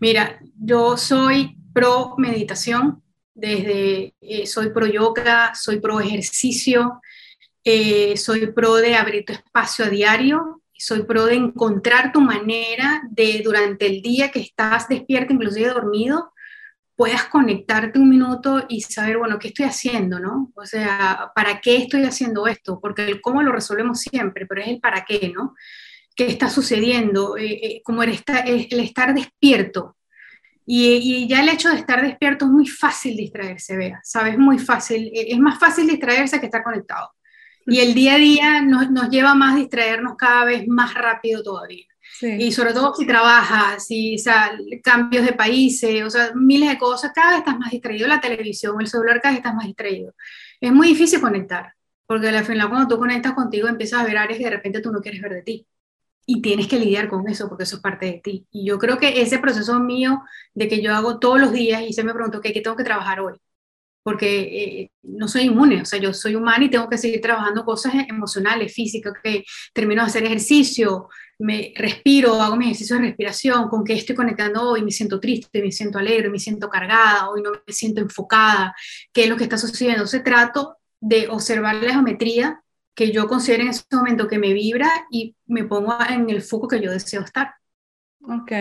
Mira, 0.01 0.41
yo 0.57 0.97
soy 0.97 1.59
pro 1.75 2.15
meditación, 2.17 3.03
desde 3.35 4.15
eh, 4.21 4.47
soy 4.47 4.71
pro 4.71 4.87
yoga, 4.87 5.55
soy 5.55 5.79
pro 5.79 6.01
ejercicio, 6.01 7.03
eh, 7.65 8.17
soy 8.17 8.47
pro 8.53 8.77
de 8.77 8.97
abrir 8.97 9.25
tu 9.25 9.33
espacio 9.33 9.85
a 9.85 9.89
diario, 9.89 10.63
soy 10.73 11.05
pro 11.05 11.27
de 11.27 11.35
encontrar 11.35 12.13
tu 12.13 12.21
manera 12.21 13.03
de 13.11 13.41
durante 13.45 13.87
el 13.87 14.03
día 14.03 14.31
que 14.31 14.41
estás 14.41 14.89
despierto, 14.89 15.33
inclusive 15.33 15.69
dormido, 15.69 16.33
puedas 16.97 17.25
conectarte 17.25 17.99
un 17.99 18.09
minuto 18.09 18.67
y 18.69 18.81
saber, 18.83 19.19
bueno, 19.19 19.39
¿qué 19.39 19.49
estoy 19.49 19.67
haciendo, 19.67 20.19
no? 20.19 20.53
O 20.55 20.67
sea, 20.67 21.31
¿para 21.35 21.61
qué 21.61 21.77
estoy 21.77 22.03
haciendo 22.05 22.47
esto? 22.47 22.81
Porque 22.81 23.05
el 23.05 23.21
cómo 23.21 23.43
lo 23.43 23.53
resolvemos 23.53 24.01
siempre, 24.01 24.47
pero 24.47 24.61
es 24.61 24.69
el 24.69 24.81
para 24.81 25.05
qué, 25.05 25.33
¿no? 25.35 25.55
¿Qué 26.15 26.27
está 26.27 26.51
sucediendo? 26.51 27.37
Eh, 27.37 27.61
eh, 27.63 27.83
como 27.85 28.03
el, 28.03 28.11
estar, 28.11 28.49
el 28.49 28.81
estar 28.81 29.15
despierto. 29.15 29.97
Y, 30.67 31.25
y, 31.25 31.29
ya 31.29 31.43
el 31.43 31.49
hecho 31.49 31.71
de 31.71 31.77
estar 31.77 32.03
despierto 32.03 32.45
es 32.45 32.51
muy 32.51 32.67
fácil 32.69 33.17
distraerse, 33.17 33.77
vea, 33.77 34.01
¿sabes? 34.05 34.39
Muy 34.39 34.59
fácil. 34.59 35.11
E, 35.13 35.33
es 35.33 35.39
más 35.39 35.59
fácil 35.59 35.89
distraerse 35.89 36.39
que 36.39 36.47
estar 36.47 36.63
conectado. 36.63 37.11
Y 37.67 37.81
el 37.81 37.95
día 37.95 38.15
a 38.15 38.19
día 38.19 38.63
nos, 38.63 38.91
nos 38.91 39.09
lleva 39.11 39.35
más 39.35 39.55
a 39.55 39.59
distraernos 39.59 40.17
cada 40.17 40.45
vez 40.45 40.67
más 40.67 40.95
rápido 40.95 41.43
todavía. 41.43 41.87
Y 42.21 42.53
sobre 42.53 42.73
todo 42.73 42.95
si 42.95 43.07
trabajas, 43.07 43.87
si 43.87 44.15
o 44.15 44.19
sea, 44.19 44.53
cambios 44.83 45.25
de 45.25 45.33
países, 45.33 46.05
o 46.05 46.11
sea, 46.11 46.33
miles 46.35 46.69
de 46.69 46.79
cosas, 46.79 47.13
cada 47.15 47.31
vez 47.31 47.39
estás 47.39 47.59
más 47.59 47.71
distraído. 47.71 48.07
La 48.07 48.21
televisión, 48.21 48.81
el 48.81 48.87
celular, 48.87 49.21
cada 49.21 49.33
vez 49.33 49.39
estás 49.39 49.55
más 49.55 49.67
distraído. 49.67 50.15
Es 50.61 50.73
muy 50.73 50.89
difícil 50.89 51.21
conectar, 51.21 51.73
porque 52.07 52.29
al 52.29 52.45
final 52.45 52.69
cuando 52.69 52.95
tú 52.95 52.99
conectas 52.99 53.33
contigo 53.33 53.69
empiezas 53.69 54.01
a 54.01 54.05
ver 54.05 54.19
áreas 54.19 54.39
que 54.39 54.45
de 54.45 54.51
repente 54.51 54.81
tú 54.81 54.93
no 54.93 55.01
quieres 55.01 55.21
ver 55.21 55.33
de 55.33 55.43
ti. 55.43 55.67
Y 56.25 56.41
tienes 56.41 56.69
que 56.69 56.79
lidiar 56.79 57.09
con 57.09 57.29
eso, 57.29 57.49
porque 57.49 57.65
eso 57.65 57.77
es 57.77 57.83
parte 57.83 58.07
de 58.07 58.21
ti. 58.23 58.47
Y 58.53 58.65
yo 58.65 58.79
creo 58.79 58.99
que 58.99 59.21
ese 59.21 59.39
proceso 59.39 59.81
mío 59.81 60.23
de 60.55 60.69
que 60.69 60.81
yo 60.81 60.95
hago 60.95 61.19
todos 61.19 61.41
los 61.41 61.53
días 61.53 61.83
y 61.83 61.93
se 61.93 62.05
me 62.05 62.15
preguntó, 62.15 62.41
¿qué 62.41 62.53
tengo 62.61 62.77
que 62.77 62.85
trabajar 62.85 63.21
hoy? 63.21 63.35
Porque 64.03 64.41
eh, 64.41 64.91
no 65.03 65.29
soy 65.29 65.43
inmune, 65.43 65.83
o 65.83 65.85
sea, 65.85 65.99
yo 65.99 66.13
soy 66.13 66.35
humana 66.35 66.65
y 66.65 66.71
tengo 66.71 66.89
que 66.89 66.99
seguir 66.99 67.21
trabajando 67.21 67.65
cosas 67.65 67.95
emocionales, 68.09 68.75
físicas, 68.75 69.15
que 69.23 69.45
termino 69.73 70.03
de 70.03 70.09
hacer 70.09 70.25
ejercicio, 70.25 71.09
me 71.39 71.73
respiro, 71.77 72.41
hago 72.41 72.57
mi 72.57 72.67
ejercicio 72.67 72.97
de 72.97 73.03
respiración, 73.03 73.69
con 73.69 73.85
qué 73.85 73.95
estoy 73.95 74.15
conectando 74.15 74.63
hoy, 74.71 74.83
me 74.83 74.91
siento 74.91 75.19
triste, 75.19 75.61
me 75.61 75.73
siento 75.73 75.99
alegre, 75.99 76.31
me 76.31 76.39
siento 76.39 76.69
cargada, 76.69 77.31
hoy 77.31 77.43
no 77.43 77.51
me 77.51 77.73
siento 77.73 78.01
enfocada, 78.01 78.75
qué 79.13 79.25
es 79.25 79.29
lo 79.29 79.37
que 79.37 79.45
está 79.45 79.59
sucediendo. 79.59 80.07
Se 80.07 80.21
trato 80.21 80.77
de 81.01 81.29
observar 81.29 81.77
la 81.77 81.93
geometría 81.93 82.63
que 82.95 83.11
yo 83.11 83.27
considero 83.27 83.65
en 83.65 83.71
ese 83.71 83.83
momento 83.91 84.29
que 84.29 84.39
me 84.39 84.53
vibra 84.53 84.89
y 85.11 85.35
me 85.47 85.65
pongo 85.65 85.97
en 86.09 86.31
el 86.31 86.43
foco 86.43 86.69
que 86.69 86.81
yo 86.81 86.91
deseo 86.91 87.23
estar. 87.23 87.55
Ok, 88.21 88.53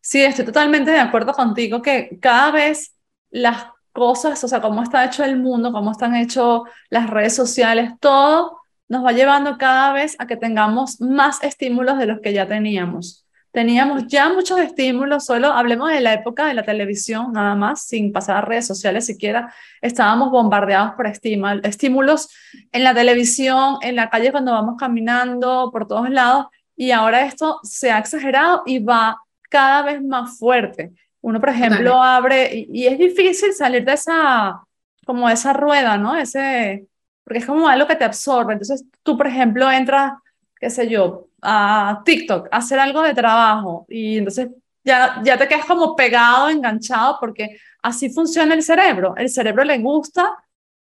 sí, 0.00 0.22
estoy 0.22 0.44
totalmente 0.44 0.92
de 0.92 1.00
acuerdo 1.00 1.32
contigo 1.32 1.82
que 1.82 2.18
cada 2.20 2.52
vez 2.52 2.94
las 3.30 3.66
cosas, 3.98 4.42
o 4.44 4.48
sea, 4.48 4.60
cómo 4.60 4.82
está 4.82 5.04
hecho 5.04 5.24
el 5.24 5.36
mundo, 5.36 5.72
cómo 5.72 5.90
están 5.90 6.14
hechas 6.14 6.60
las 6.88 7.10
redes 7.10 7.34
sociales, 7.34 7.90
todo 8.00 8.60
nos 8.88 9.04
va 9.04 9.12
llevando 9.12 9.58
cada 9.58 9.92
vez 9.92 10.14
a 10.20 10.26
que 10.26 10.36
tengamos 10.36 11.00
más 11.00 11.42
estímulos 11.42 11.98
de 11.98 12.06
los 12.06 12.20
que 12.20 12.32
ya 12.32 12.46
teníamos. 12.46 13.26
Teníamos 13.50 14.06
ya 14.06 14.28
muchos 14.28 14.60
estímulos, 14.60 15.24
solo 15.24 15.48
hablemos 15.48 15.90
de 15.90 16.00
la 16.00 16.12
época 16.12 16.46
de 16.46 16.54
la 16.54 16.62
televisión, 16.62 17.32
nada 17.32 17.56
más, 17.56 17.82
sin 17.86 18.12
pasar 18.12 18.36
a 18.36 18.40
redes 18.42 18.66
sociales 18.66 19.06
siquiera, 19.06 19.52
estábamos 19.82 20.30
bombardeados 20.30 20.92
por 20.92 21.06
estímulos 21.06 22.28
en 22.70 22.84
la 22.84 22.94
televisión, 22.94 23.78
en 23.80 23.96
la 23.96 24.10
calle 24.10 24.30
cuando 24.30 24.52
vamos 24.52 24.76
caminando, 24.78 25.70
por 25.72 25.88
todos 25.88 26.08
lados, 26.08 26.46
y 26.76 26.92
ahora 26.92 27.24
esto 27.26 27.58
se 27.64 27.90
ha 27.90 27.98
exagerado 27.98 28.62
y 28.64 28.78
va 28.78 29.20
cada 29.50 29.82
vez 29.82 30.02
más 30.02 30.38
fuerte. 30.38 30.92
Uno, 31.20 31.40
por 31.40 31.50
ejemplo, 31.50 32.02
abre 32.02 32.66
y, 32.68 32.86
es 32.86 32.98
difícil 32.98 33.52
salir 33.52 33.84
de 33.84 33.92
esa, 33.94 34.60
como 35.04 35.28
esa 35.28 35.52
rueda, 35.52 35.98
¿no? 35.98 36.16
Ese, 36.16 36.86
porque 37.24 37.40
es 37.40 37.46
como 37.46 37.68
algo 37.68 37.86
que 37.86 37.96
te 37.96 38.04
absorbe. 38.04 38.52
Entonces, 38.52 38.84
tú, 39.02 39.16
por 39.16 39.26
ejemplo, 39.26 39.70
entras, 39.70 40.12
qué 40.60 40.70
sé 40.70 40.88
yo, 40.88 41.28
a 41.42 42.02
TikTok, 42.04 42.48
a 42.50 42.58
hacer 42.58 42.78
algo 42.78 43.02
de 43.02 43.14
trabajo 43.14 43.86
y 43.88 44.18
entonces 44.18 44.48
ya, 44.84 45.20
ya 45.22 45.36
te 45.36 45.46
quedas 45.48 45.66
como 45.66 45.94
pegado, 45.94 46.48
enganchado, 46.48 47.18
porque 47.20 47.58
así 47.82 48.10
funciona 48.10 48.54
el 48.54 48.62
cerebro. 48.62 49.14
El 49.16 49.28
cerebro 49.28 49.64
le 49.64 49.78
gusta 49.78 50.36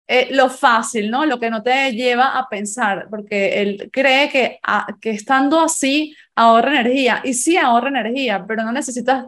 eh, 0.07 0.29
lo 0.31 0.49
fácil, 0.49 1.09
¿no? 1.09 1.25
Lo 1.25 1.39
que 1.39 1.49
no 1.49 1.63
te 1.63 1.91
lleva 1.93 2.37
a 2.37 2.49
pensar, 2.49 3.07
porque 3.09 3.61
él 3.61 3.89
cree 3.93 4.29
que, 4.29 4.59
que 4.99 5.11
estando 5.11 5.59
así 5.61 6.15
ahorra 6.35 6.81
energía. 6.81 7.21
Y 7.23 7.33
sí 7.33 7.57
ahorra 7.57 7.89
energía, 7.89 8.45
pero 8.47 8.63
no 8.63 8.71
necesitas 8.71 9.25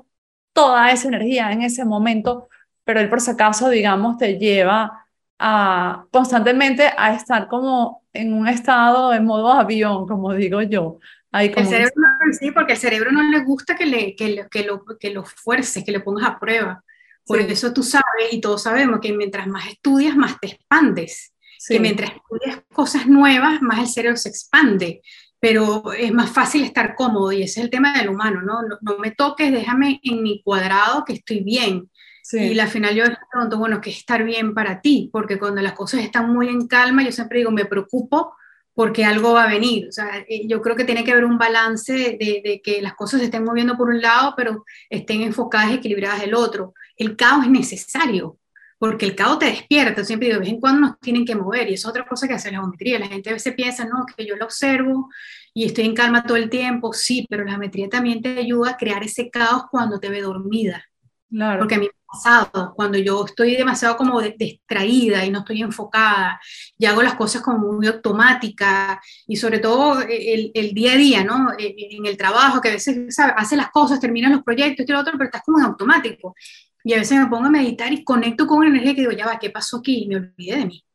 toda 0.53 0.91
esa 0.91 1.07
energía 1.07 1.51
en 1.51 1.63
ese 1.63 1.83
momento, 1.83 2.49
pero 2.83 2.99
él 2.99 3.09
por 3.09 3.21
si 3.21 3.31
acaso, 3.31 3.69
digamos, 3.69 4.17
te 4.17 4.37
lleva 4.37 5.05
a 5.39 6.05
constantemente 6.11 6.89
a 6.95 7.13
estar 7.15 7.47
como 7.47 8.03
en 8.13 8.33
un 8.33 8.47
estado 8.47 9.09
de 9.09 9.19
modo 9.19 9.51
avión, 9.51 10.07
como 10.07 10.33
digo 10.33 10.61
yo. 10.61 10.99
Ahí 11.31 11.51
como 11.51 11.65
el 11.65 11.69
cerebro 11.69 11.93
sí, 12.39 12.51
porque 12.51 12.73
el 12.73 12.77
cerebro 12.77 13.11
no 13.11 13.23
le 13.23 13.43
gusta 13.43 13.75
que, 13.75 13.87
le, 13.87 14.15
que, 14.15 14.45
que, 14.49 14.63
lo, 14.63 14.85
que 14.99 15.09
lo 15.09 15.25
fuerces, 15.25 15.83
que 15.83 15.91
le 15.91 15.99
pongas 15.99 16.29
a 16.29 16.39
prueba. 16.39 16.83
Por 17.25 17.39
eso 17.39 17.73
tú 17.73 17.83
sabes, 17.83 18.31
y 18.31 18.41
todos 18.41 18.63
sabemos, 18.63 18.99
que 18.99 19.13
mientras 19.13 19.47
más 19.47 19.67
estudias, 19.67 20.15
más 20.15 20.39
te 20.39 20.47
expandes. 20.47 21.33
Que 21.67 21.79
mientras 21.79 22.11
estudias 22.11 22.61
cosas 22.73 23.07
nuevas, 23.07 23.61
más 23.61 23.79
el 23.79 23.87
cerebro 23.87 24.17
se 24.17 24.29
expande. 24.29 25.01
Pero 25.43 25.91
es 25.91 26.13
más 26.13 26.31
fácil 26.31 26.63
estar 26.63 26.95
cómodo, 26.95 27.33
y 27.33 27.43
ese 27.43 27.59
es 27.59 27.65
el 27.65 27.69
tema 27.69 27.97
del 27.97 28.07
humano, 28.07 28.41
¿no? 28.41 28.61
No, 28.61 28.77
no 28.79 28.97
me 28.97 29.11
toques, 29.11 29.51
déjame 29.51 29.99
en 30.01 30.23
mi 30.23 30.41
cuadrado 30.41 31.03
que 31.03 31.11
estoy 31.11 31.43
bien. 31.43 31.89
Y 32.31 32.57
al 32.57 32.69
final 32.69 32.95
yo 32.95 33.03
pregunto, 33.29 33.57
bueno, 33.57 33.81
¿qué 33.81 33.89
es 33.89 33.97
estar 33.97 34.23
bien 34.23 34.53
para 34.53 34.79
ti? 34.79 35.09
Porque 35.11 35.37
cuando 35.37 35.61
las 35.61 35.73
cosas 35.73 35.99
están 35.99 36.31
muy 36.33 36.47
en 36.47 36.67
calma, 36.67 37.03
yo 37.03 37.11
siempre 37.11 37.39
digo, 37.39 37.51
me 37.51 37.65
preocupo 37.65 38.33
porque 38.73 39.03
algo 39.03 39.33
va 39.33 39.43
a 39.43 39.47
venir. 39.47 39.89
O 39.89 39.91
sea, 39.91 40.19
eh, 40.29 40.47
yo 40.47 40.61
creo 40.61 40.77
que 40.77 40.85
tiene 40.85 41.03
que 41.03 41.11
haber 41.11 41.25
un 41.25 41.37
balance 41.37 41.91
de, 41.93 42.41
de, 42.41 42.61
que 42.63 42.81
las 42.81 42.93
cosas 42.93 43.19
se 43.19 43.25
estén 43.25 43.43
moviendo 43.43 43.75
por 43.75 43.89
un 43.89 44.01
lado, 44.01 44.35
pero 44.37 44.63
estén 44.89 45.23
enfocadas 45.23 45.73
equilibradas 45.73 46.21
del 46.21 46.35
otro. 46.35 46.73
El 46.95 47.17
caos 47.17 47.43
es 47.43 47.51
necesario, 47.51 48.37
porque 48.77 49.05
el 49.05 49.15
caos 49.15 49.39
te 49.39 49.45
despierta. 49.45 50.03
Siempre 50.03 50.27
digo, 50.27 50.39
de 50.39 50.45
vez 50.45 50.53
en 50.53 50.59
cuando 50.59 50.87
nos 50.87 50.99
tienen 50.99 51.25
que 51.25 51.35
mover, 51.35 51.69
y 51.69 51.73
es 51.75 51.85
otra 51.85 52.05
cosa 52.05 52.27
que 52.27 52.33
hace 52.33 52.51
la 52.51 52.59
geometría. 52.59 52.99
La 52.99 53.07
gente 53.07 53.29
a 53.29 53.33
veces 53.33 53.53
piensa, 53.53 53.85
no, 53.85 54.05
que 54.05 54.25
yo 54.25 54.35
lo 54.35 54.45
observo 54.45 55.09
y 55.53 55.65
estoy 55.65 55.85
en 55.85 55.95
calma 55.95 56.23
todo 56.23 56.37
el 56.37 56.49
tiempo. 56.49 56.93
Sí, 56.93 57.25
pero 57.29 57.43
la 57.43 57.51
geometría 57.51 57.89
también 57.89 58.21
te 58.21 58.37
ayuda 58.37 58.71
a 58.71 58.77
crear 58.77 59.03
ese 59.03 59.29
caos 59.29 59.63
cuando 59.69 59.99
te 59.99 60.09
ve 60.09 60.21
dormida. 60.21 60.83
Claro. 61.29 61.59
Porque 61.59 61.75
a 61.75 61.79
mí 61.79 61.89
pasado, 62.13 62.73
cuando 62.75 62.97
yo 62.97 63.25
estoy 63.25 63.55
demasiado 63.55 63.97
como 63.97 64.21
distraída 64.21 65.25
y 65.25 65.31
no 65.31 65.39
estoy 65.39 65.61
enfocada, 65.61 66.39
y 66.77 66.85
hago 66.85 67.01
las 67.01 67.15
cosas 67.15 67.41
como 67.41 67.73
muy 67.73 67.87
automática, 67.87 69.01
y 69.27 69.35
sobre 69.35 69.59
todo 69.59 70.01
el, 70.01 70.51
el 70.53 70.73
día 70.73 70.93
a 70.93 70.97
día, 70.97 71.23
¿no? 71.23 71.53
E, 71.57 71.65
e, 71.65 71.95
en 71.97 72.05
el 72.05 72.17
trabajo, 72.17 72.61
que 72.61 72.69
a 72.69 72.73
veces 72.73 73.17
hace 73.17 73.55
las 73.55 73.71
cosas, 73.71 73.99
terminan 73.99 74.33
los 74.33 74.43
proyectos 74.43 74.85
y 74.87 74.91
lo 74.91 74.99
otro, 74.99 75.13
pero 75.13 75.25
estás 75.25 75.41
como 75.43 75.59
en 75.59 75.65
automático. 75.65 76.35
Y 76.83 76.93
a 76.93 76.97
veces 76.97 77.17
me 77.17 77.27
pongo 77.27 77.45
a 77.45 77.49
meditar 77.49 77.91
y 77.93 78.03
conecto 78.03 78.45
con 78.45 78.59
una 78.59 78.69
energía 78.69 78.95
que 78.95 79.01
digo, 79.01 79.13
ya 79.13 79.25
va, 79.25 79.39
¿qué 79.39 79.49
pasó 79.49 79.77
aquí? 79.77 80.03
Y 80.03 80.07
me 80.07 80.17
olvidé 80.17 80.57
de 80.57 80.65
mí. 80.65 80.85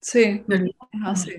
Sí. 0.00 0.42
Me 0.46 0.56
olvidé. 0.56 0.76
así. 1.04 1.32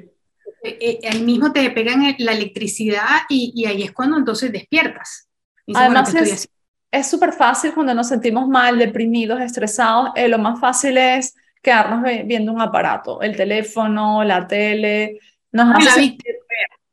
E, 0.63 0.99
ahí 1.09 1.21
mismo 1.21 1.51
te 1.51 1.69
pegan 1.71 2.15
la 2.19 2.31
electricidad 2.33 3.21
y, 3.29 3.51
y 3.55 3.65
ahí 3.65 3.83
es 3.83 3.91
cuando 3.91 4.17
entonces 4.17 4.51
despiertas. 4.51 5.29
Y 5.65 5.73
Además, 5.75 6.13
es, 6.15 6.49
es 6.91 7.09
súper 7.09 7.33
fácil 7.33 7.73
cuando 7.73 7.93
nos 7.93 8.07
sentimos 8.07 8.47
mal, 8.47 8.77
deprimidos, 8.77 9.39
estresados. 9.41 10.09
Eh, 10.15 10.27
lo 10.27 10.39
más 10.39 10.59
fácil 10.59 10.97
es 10.97 11.35
quedarnos 11.61 12.03
viendo 12.25 12.51
un 12.51 12.61
aparato, 12.61 13.21
el 13.21 13.35
teléfono, 13.35 14.23
la 14.23 14.47
tele. 14.47 15.19
Nos 15.51 15.75
hace 15.75 15.99
víctima, 15.99 16.37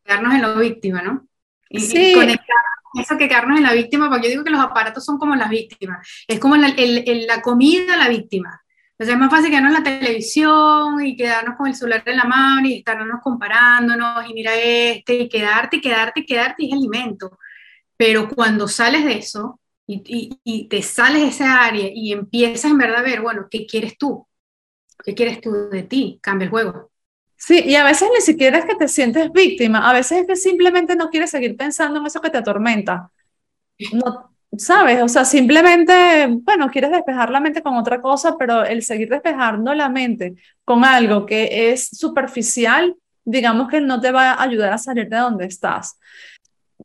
quedarnos 0.05 0.35
en 0.35 0.43
lo 0.43 0.59
víctima, 0.59 1.03
¿no? 1.03 1.27
Y, 1.69 1.81
sí. 1.81 2.13
conectar 2.15 2.57
eso 3.01 3.17
que 3.17 3.29
quedarnos 3.29 3.59
en 3.59 3.65
la 3.65 3.73
víctima, 3.73 4.09
porque 4.09 4.25
yo 4.25 4.31
digo 4.31 4.45
que 4.45 4.51
los 4.51 4.61
aparatos 4.61 5.05
son 5.05 5.19
como 5.19 5.35
las 5.37 5.49
víctimas. 5.49 6.07
Es 6.27 6.39
como 6.39 6.57
la, 6.57 6.69
el, 6.69 7.27
la 7.27 7.43
comida, 7.43 7.97
la 7.97 8.09
víctima. 8.09 8.63
Entonces 8.93 9.15
es 9.15 9.21
más 9.21 9.31
fácil 9.31 9.51
quedarnos 9.51 9.77
en 9.77 9.85
la 9.85 10.01
televisión 10.01 11.05
y 11.05 11.17
quedarnos 11.17 11.57
con 11.57 11.67
el 11.67 11.75
celular 11.75 12.03
en 12.07 12.17
la 12.17 12.25
mano 12.25 12.67
y 12.67 12.79
estarnos 12.79 13.21
comparándonos 13.23 14.29
y 14.29 14.33
mira 14.33 14.55
este 14.57 15.15
y 15.15 15.29
quedarte 15.29 15.77
y 15.77 15.81
quedarte 15.83 16.21
y 16.21 16.27
quedarte 16.27 16.65
y 16.65 16.69
es 16.69 16.73
alimento. 16.73 17.39
Pero 17.97 18.29
cuando 18.29 18.69
sales 18.69 19.05
de 19.05 19.19
eso, 19.19 19.61
y, 19.87 20.69
te 20.69 20.83
sales 20.83 21.23
de 21.23 21.29
esa 21.29 21.65
área 21.65 21.89
y 21.93 22.13
empiezas 22.13 22.71
en 22.71 22.79
verdad 22.79 22.99
a 22.99 23.03
ver, 23.03 23.21
bueno, 23.21 23.47
¿qué 23.51 23.67
quieres 23.67 23.97
tú? 23.97 24.27
¿Qué 25.05 25.15
quieres 25.15 25.41
tú 25.41 25.53
de 25.71 25.83
ti? 25.85 26.19
Cambia 26.23 26.47
el 26.47 26.51
juego. 26.51 26.91
Sí, 27.47 27.63
y 27.65 27.77
a 27.77 27.85
veces 27.85 28.09
ni 28.13 28.21
siquiera 28.21 28.59
es 28.59 28.65
que 28.65 28.75
te 28.75 28.89
sientes 28.89 29.31
víctima, 29.31 29.89
a 29.89 29.93
veces 29.93 30.19
es 30.19 30.27
que 30.27 30.35
simplemente 30.35 30.97
no 30.97 31.11
quieres 31.11 31.31
seguir 31.31 31.57
pensando 31.57 32.01
en 32.01 32.07
eso 32.07 32.21
que 32.21 32.29
te 32.29 32.39
atormenta. 32.39 33.13
No, 33.93 34.33
¿Sabes? 34.59 35.01
O 35.01 35.07
sea, 35.07 35.25
simplemente, 35.25 36.27
bueno, 36.29 36.69
quieres 36.73 36.91
despejar 36.91 37.31
la 37.31 37.39
mente 37.39 37.63
con 37.63 37.77
otra 37.77 38.01
cosa, 38.01 38.37
pero 38.37 38.65
el 38.65 38.83
seguir 38.83 39.11
despejando 39.11 39.75
la 39.75 39.89
mente 39.89 40.35
con 40.65 40.85
algo 40.85 41.25
que 41.25 41.71
es 41.71 41.89
superficial, 41.89 42.97
digamos 43.25 43.69
que 43.69 43.81
no 43.81 44.01
te 44.01 44.11
va 44.11 44.33
a 44.33 44.43
ayudar 44.43 44.73
a 44.73 44.79
salir 44.79 45.09
de 45.09 45.17
donde 45.17 45.47
estás. 45.47 46.01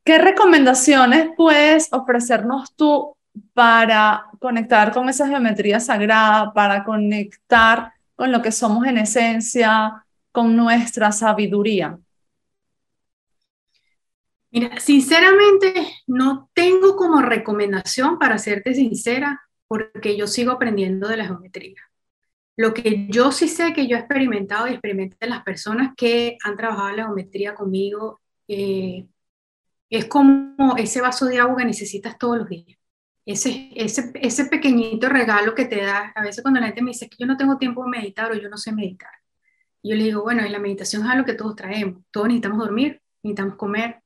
¿Qué 0.03 0.19
recomendaciones 0.19 1.29
puedes 1.35 1.91
ofrecernos 1.91 2.75
tú 2.75 3.15
para 3.55 4.27
conectar 4.39 4.91
con 4.91 5.09
esa 5.09 5.27
geometría 5.27 5.79
sagrada, 5.79 6.53
para 6.53 6.83
conectar 6.83 7.93
con 8.15 8.31
lo 8.31 8.43
que 8.43 8.51
somos 8.51 8.85
en 8.85 8.99
esencia, 8.99 10.05
con 10.31 10.55
nuestra 10.55 11.11
sabiduría? 11.11 11.99
Mira, 14.51 14.79
sinceramente 14.79 15.73
no 16.07 16.49
tengo 16.53 16.95
como 16.97 17.21
recomendación, 17.21 18.19
para 18.19 18.37
serte 18.37 18.73
sincera, 18.73 19.41
porque 19.67 20.17
yo 20.17 20.27
sigo 20.27 20.51
aprendiendo 20.51 21.07
de 21.07 21.17
la 21.17 21.25
geometría. 21.25 21.81
Lo 22.57 22.73
que 22.73 23.07
yo 23.09 23.31
sí 23.31 23.47
sé 23.47 23.73
que 23.73 23.87
yo 23.87 23.95
he 23.95 23.99
experimentado 23.99 24.67
y 24.67 24.71
experimenté 24.71 25.27
las 25.27 25.43
personas 25.43 25.93
que 25.95 26.37
han 26.43 26.57
trabajado 26.57 26.91
la 26.91 27.05
geometría 27.05 27.55
conmigo, 27.55 28.21
eh, 28.47 29.07
es 29.89 30.05
como 30.05 30.75
ese 30.77 31.01
vaso 31.01 31.25
de 31.25 31.39
agua 31.39 31.57
que 31.57 31.65
necesitas 31.65 32.17
todos 32.17 32.39
los 32.39 32.49
días. 32.49 32.77
Ese, 33.25 33.69
ese, 33.75 34.11
ese 34.15 34.45
pequeñito 34.45 35.09
regalo 35.09 35.55
que 35.55 35.65
te 35.65 35.81
da, 35.81 36.11
a 36.15 36.21
veces 36.23 36.41
cuando 36.41 36.59
la 36.59 36.67
gente 36.67 36.81
me 36.81 36.91
dice 36.91 37.09
que 37.09 37.17
yo 37.19 37.27
no 37.27 37.37
tengo 37.37 37.57
tiempo 37.57 37.83
de 37.83 37.91
meditar 37.91 38.31
o 38.31 38.35
yo 38.35 38.49
no 38.49 38.57
sé 38.57 38.73
meditar. 38.73 39.11
Yo 39.83 39.95
le 39.95 40.03
digo, 40.03 40.21
bueno, 40.21 40.47
la 40.47 40.59
meditación 40.59 41.03
es 41.03 41.09
algo 41.09 41.25
que 41.25 41.33
todos 41.33 41.55
traemos. 41.55 42.03
Todos 42.11 42.27
necesitamos 42.27 42.59
dormir, 42.59 43.01
necesitamos 43.23 43.55
comer, 43.55 44.01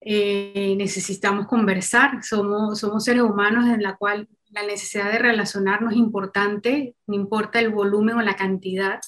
eh, 0.00 0.74
necesitamos 0.76 1.46
conversar. 1.46 2.22
Somos, 2.22 2.80
seres 3.04 3.22
humanos 3.22 3.68
en 3.68 3.82
la 3.82 3.96
cual 3.96 4.28
la 4.48 4.62
necesidad 4.62 5.12
de 5.12 5.18
relacionarnos 5.18 5.92
es 5.92 5.98
importante, 5.98 6.96
no 7.06 7.14
importa 7.14 7.60
el 7.60 7.70
volumen 7.70 8.16
o 8.16 8.22
la 8.22 8.36
cantidad 8.36 9.00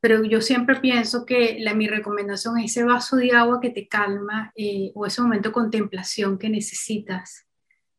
pero 0.00 0.22
yo 0.24 0.40
siempre 0.40 0.78
pienso 0.78 1.26
que 1.26 1.56
la, 1.58 1.74
mi 1.74 1.88
recomendación 1.88 2.58
es 2.58 2.70
ese 2.70 2.84
vaso 2.84 3.16
de 3.16 3.32
agua 3.32 3.60
que 3.60 3.70
te 3.70 3.88
calma 3.88 4.52
eh, 4.54 4.92
o 4.94 5.04
ese 5.04 5.20
momento 5.20 5.48
de 5.48 5.54
contemplación 5.54 6.38
que 6.38 6.48
necesitas 6.48 7.46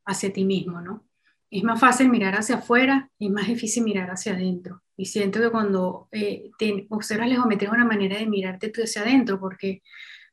hacia 0.05 0.31
ti 0.31 0.45
mismo, 0.45 0.79
¿no? 0.79 1.05
Es 1.49 1.63
más 1.63 1.79
fácil 1.79 2.09
mirar 2.09 2.35
hacia 2.35 2.57
afuera 2.57 3.09
y 3.19 3.27
es 3.27 3.33
más 3.33 3.47
difícil 3.47 3.83
mirar 3.83 4.09
hacia 4.09 4.31
adentro. 4.31 4.83
Y 4.97 5.05
siento 5.05 5.39
que 5.39 5.51
cuando 5.51 6.09
eh, 6.11 6.49
te 6.57 6.87
observas 6.89 7.29
la 7.29 7.35
geometría 7.35 7.69
es 7.69 7.75
una 7.75 7.85
manera 7.85 8.17
de 8.17 8.25
mirarte 8.25 8.69
tú 8.69 8.81
hacia 8.81 9.03
adentro, 9.03 9.39
porque 9.39 9.83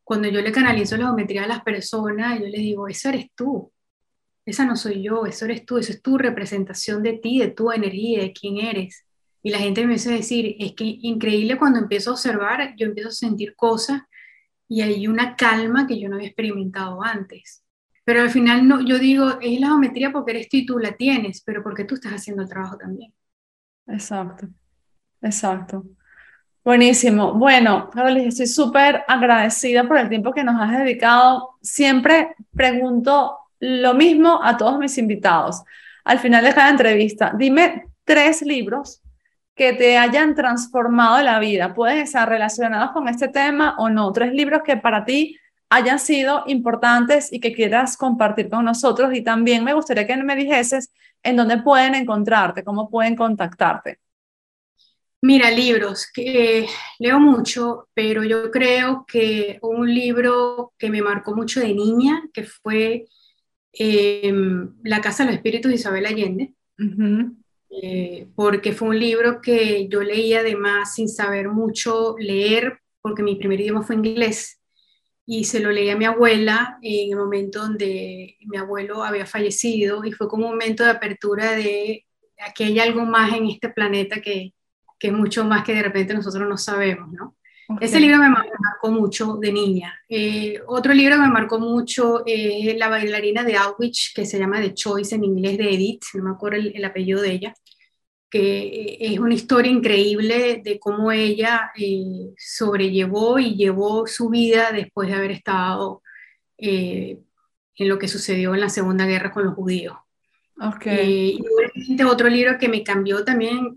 cuando 0.03 0.29
yo 0.29 0.41
le 0.41 0.53
canalizo 0.53 0.97
la 0.97 1.05
geometría 1.07 1.45
a 1.45 1.49
las 1.49 1.63
personas, 1.63 2.41
yo 2.41 2.47
les 2.47 2.61
digo, 2.61 2.89
eso 2.89 3.11
eres 3.11 3.27
tú, 3.35 3.73
esa 4.47 4.65
no 4.67 4.77
soy 4.77 5.03
yo, 5.03 5.27
eso 5.27 5.45
eres 5.47 5.65
tú, 5.65 5.79
eso 5.79 5.93
es 5.93 6.03
tu 6.03 6.19
representación 6.19 7.03
de 7.03 7.15
ti, 7.15 7.39
de 7.39 7.49
tu 7.49 7.73
energía, 7.73 8.21
de 8.21 8.33
quién 8.33 8.59
eres. 8.59 9.07
Y 9.43 9.51
la 9.51 9.59
gente 9.59 9.83
me 9.83 9.95
empieza 9.95 10.11
decir, 10.11 10.57
es 10.59 10.73
que 10.75 10.85
increíble 10.85 11.59
cuando 11.59 11.79
empiezo 11.79 12.11
a 12.11 12.15
observar, 12.15 12.75
yo 12.77 12.87
empiezo 12.87 13.11
a 13.11 13.13
sentir 13.13 13.55
cosas 13.57 14.03
y 14.69 14.83
hay 14.83 15.07
una 15.07 15.37
calma 15.37 15.87
que 15.87 16.01
yo 16.01 16.09
no 16.09 16.17
había 16.17 16.29
experimentado 16.29 17.03
antes. 17.03 17.63
Pero 18.05 18.23
al 18.23 18.31
final 18.31 18.67
no, 18.69 18.81
yo 18.81 18.99
digo, 18.99 19.39
es 19.41 19.61
la 19.61 19.69
geometría 19.69 20.13
porque 20.13 20.33
eres 20.33 20.49
tú 20.49 20.57
y 20.59 20.67
tú 20.67 20.79
la 20.79 20.97
tienes, 20.97 21.43
pero 21.43 21.63
porque 21.63 21.85
tú 21.85 21.95
estás 21.95 22.13
haciendo 22.13 22.43
el 22.43 22.49
trabajo 22.49 22.77
también. 22.77 23.13
Exacto, 23.87 24.49
exacto. 25.21 25.85
Buenísimo. 26.65 27.35
Bueno, 27.35 27.91
Carlos, 27.91 28.25
estoy 28.25 28.47
súper 28.47 29.05
agradecida 29.07 29.87
por 29.87 29.99
el 29.99 30.09
tiempo 30.09 30.33
que 30.33 30.43
nos 30.43 30.59
has 30.61 30.79
dedicado. 30.79 31.59
Siempre 31.61 32.35
pregunto 32.55 33.39
lo 33.61 33.93
mismo 33.93 34.41
a 34.43 34.57
todos 34.57 34.79
mis 34.79 34.97
invitados. 34.97 35.63
Al 36.05 36.19
final 36.19 36.43
de 36.43 36.55
cada 36.55 36.71
entrevista, 36.71 37.35
dime 37.37 37.87
tres 38.05 38.41
libros 38.43 39.03
que 39.55 39.75
te 39.75 39.99
hayan 39.99 40.35
transformado 40.35 41.23
la 41.23 41.39
vida. 41.39 41.75
Pueden 41.75 41.99
estar 41.99 42.29
relacionados 42.29 42.93
con 42.93 43.09
este 43.09 43.29
tema 43.29 43.77
o 43.79 43.91
no. 43.91 44.11
Tres 44.13 44.33
libros 44.33 44.63
que 44.63 44.77
para 44.79 45.05
ti 45.05 45.39
hayan 45.71 45.99
sido 45.99 46.45
importantes 46.47 47.33
y 47.33 47.41
que 47.41 47.53
quieras 47.53 47.97
compartir 47.97 48.49
con 48.49 48.65
nosotros. 48.65 49.15
Y 49.15 49.23
también 49.23 49.65
me 49.65 49.75
gustaría 49.75 50.07
que 50.07 50.17
me 50.17 50.37
dijeses 50.37 50.93
en 51.23 51.37
dónde 51.37 51.63
pueden 51.63 51.95
encontrarte, 51.95 52.65
cómo 52.65 52.89
pueden 52.89 53.17
contactarte. 53.17 53.99
Mira, 55.23 55.51
libros, 55.51 56.07
que 56.13 56.67
leo 56.99 57.19
mucho, 57.19 57.89
pero 57.95 58.25
yo 58.25 58.51
creo 58.51 59.07
que 59.09 59.59
un 59.63 59.93
libro 59.93 60.75
que 60.77 60.91
me 60.91 61.01
marcó 61.01 61.35
mucho 61.35 61.61
de 61.61 61.73
niña, 61.73 62.23
que 62.31 62.45
fue 62.45 63.07
em, 63.73 64.75
La 64.83 65.01
Casa 65.01 65.23
de 65.23 65.31
los 65.31 65.37
Espíritus 65.37 65.71
de 65.71 65.77
Isabel 65.77 66.05
Allende. 66.05 66.53
Eh, 67.71 68.29
porque 68.37 68.73
fue 68.73 68.89
un 68.89 68.99
libro 68.99 69.41
que 69.41 69.89
yo 69.89 70.03
leía 70.03 70.41
además 70.41 70.95
sin 70.95 71.09
saber 71.09 71.49
mucho 71.49 72.17
leer, 72.19 72.81
porque 73.01 73.23
mi 73.23 73.37
primer 73.37 73.61
idioma 73.61 73.83
fue 73.83 73.97
inglés, 73.97 74.61
y 75.27 75.45
se 75.45 75.61
lo 75.61 75.71
leí 75.71 75.91
a 75.91 75.97
mi 75.97 76.05
abuela 76.05 76.79
en 76.83 77.13
el 77.13 77.17
momento 77.17 77.61
donde 77.61 78.37
mi 78.41 78.57
abuelo 78.57 79.03
había 79.03 79.27
fallecido, 79.27 80.05
y 80.05 80.13
fue 80.13 80.29
como 80.29 80.47
un 80.47 80.53
momento 80.53 80.85
de 80.85 80.91
apertura 80.91 81.53
de 81.53 82.05
que 82.55 82.65
hay 82.65 82.79
algo 82.79 83.05
más 83.05 83.33
en 83.33 83.47
este 83.47 83.71
planeta 83.71 84.21
que, 84.21 84.53
que 84.99 85.09
es 85.09 85.13
mucho 85.13 85.45
más 85.45 85.65
que 85.65 85.75
de 85.75 85.83
repente 85.83 86.15
nosotros 86.15 86.49
no 86.49 86.57
sabemos, 86.57 87.13
¿no? 87.13 87.37
Ese 87.81 87.99
libro 87.99 88.19
me 88.19 88.29
marcó 88.29 88.91
mucho 88.91 89.37
de 89.37 89.53
niña. 89.53 89.95
Eh, 90.09 90.61
otro 90.67 90.93
libro 90.93 91.17
que 91.17 91.23
me 91.23 91.31
marcó 91.31 91.59
mucho 91.59 92.23
es 92.27 92.77
La 92.77 92.89
bailarina 92.89 93.43
de 93.43 93.57
Auschwitz, 93.57 94.13
que 94.15 94.27
se 94.27 94.39
llama 94.39 94.61
The 94.61 94.75
Choice 94.75 95.15
en 95.15 95.25
inglés 95.25 95.57
de 95.57 95.73
Edith, 95.73 96.03
no 96.15 96.25
me 96.25 96.31
acuerdo 96.31 96.59
el, 96.59 96.85
apellido 96.85 97.23
de 97.23 97.33
ella, 97.33 97.55
que 98.35 98.97
es 98.99 99.21
una 99.21 99.35
historia 99.35 99.71
increíble 99.71 100.61
de 100.65 100.81
cómo 100.81 101.13
ella 101.13 101.71
eh, 101.79 102.35
sobrellevó 102.37 103.39
y 103.39 103.55
llevó 103.55 104.09
su 104.09 104.29
vida 104.29 104.73
después 104.73 105.09
de 105.09 105.15
haber 105.15 105.31
estado 105.31 106.03
eh, 106.59 107.21
en 107.77 107.89
lo 107.89 107.97
que 107.97 108.09
sucedió 108.09 108.53
en 108.53 108.63
la 108.63 108.71
Segunda 108.71 109.07
Guerra 109.07 109.31
con 109.31 109.45
los 109.45 109.55
judíos. 109.55 109.97
Okay. 110.61 111.39
y 111.75 112.03
otro 112.03 112.29
libro 112.29 112.59
que 112.59 112.69
me 112.69 112.83
cambió 112.83 113.25
también 113.25 113.77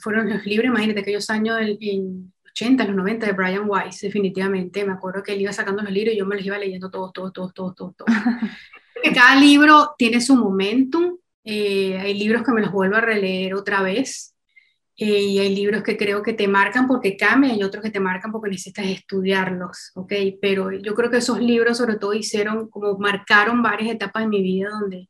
fueron 0.00 0.28
los 0.28 0.44
libros, 0.44 0.68
imagínate, 0.68 1.00
aquellos 1.00 1.30
años 1.30 1.58
en 1.80 2.30
80, 2.50 2.84
los 2.84 2.96
90 2.96 3.26
de 3.26 3.32
Brian 3.32 3.64
Weiss, 3.66 4.02
definitivamente. 4.02 4.84
Me 4.84 4.92
acuerdo 4.92 5.22
que 5.22 5.32
él 5.32 5.40
iba 5.40 5.52
sacando 5.54 5.82
los 5.82 5.90
libros 5.90 6.14
y 6.14 6.18
yo 6.18 6.26
me 6.26 6.36
los 6.36 6.44
iba 6.44 6.58
leyendo 6.58 6.90
todos, 6.90 7.10
todos, 7.14 7.32
todos, 7.32 7.54
todos, 7.54 7.74
todos. 7.74 7.96
todos. 7.96 8.10
cada 9.14 9.40
libro 9.40 9.94
tiene 9.96 10.20
su 10.20 10.36
momentum. 10.36 11.16
Eh, 11.44 11.98
hay 11.98 12.14
libros 12.18 12.42
que 12.42 12.52
me 12.52 12.62
los 12.62 12.72
vuelvo 12.72 12.96
a 12.96 13.00
releer 13.00 13.54
otra 13.54 13.82
vez. 13.82 14.34
Eh, 14.96 15.22
y 15.22 15.38
hay 15.40 15.54
libros 15.54 15.82
que 15.82 15.96
creo 15.96 16.22
que 16.22 16.34
te 16.34 16.46
marcan 16.46 16.86
porque 16.86 17.16
cambian 17.16 17.56
y 17.56 17.64
otros 17.64 17.82
que 17.82 17.90
te 17.90 17.98
marcan 17.98 18.30
porque 18.30 18.50
necesitas 18.50 18.86
estudiarlos, 18.86 19.90
¿ok? 19.96 20.12
Pero 20.40 20.70
yo 20.70 20.94
creo 20.94 21.10
que 21.10 21.16
esos 21.16 21.40
libros 21.40 21.78
sobre 21.78 21.96
todo 21.96 22.14
hicieron, 22.14 22.68
como 22.68 22.96
marcaron 22.98 23.60
varias 23.60 23.92
etapas 23.92 24.22
de 24.22 24.28
mi 24.28 24.40
vida 24.40 24.70
donde 24.70 25.08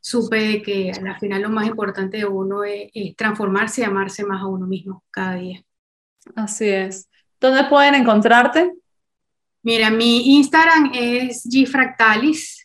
supe 0.00 0.62
que 0.62 0.90
al 0.90 1.18
final 1.18 1.42
lo 1.42 1.50
más 1.50 1.66
importante 1.66 2.16
de 2.16 2.24
uno 2.24 2.64
es 2.64 2.90
transformarse 3.16 3.82
y 3.82 3.84
amarse 3.84 4.24
más 4.24 4.40
a 4.40 4.46
uno 4.46 4.66
mismo 4.66 5.04
cada 5.10 5.34
día. 5.34 5.62
Así 6.34 6.68
es. 6.68 7.10
¿Dónde 7.40 7.64
pueden 7.64 7.94
encontrarte? 7.94 8.72
Mira, 9.62 9.90
mi 9.90 10.36
Instagram 10.36 10.92
es 10.94 11.42
gfractalis, 11.44 12.55